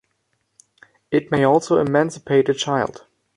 [1.11, 3.05] It may also emancipate a child.